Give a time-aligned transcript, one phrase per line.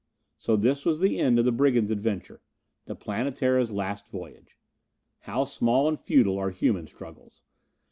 [0.39, 2.41] So this was the end of the brigands' adventure!
[2.85, 4.57] The Planetara's last voyage!
[5.29, 7.43] How small and futile are human struggles!